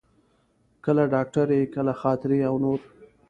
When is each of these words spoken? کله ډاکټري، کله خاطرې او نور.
کله 0.85 1.03
ډاکټري، 1.13 1.61
کله 1.75 1.91
خاطرې 2.01 2.39
او 2.49 2.55
نور. 2.63 2.79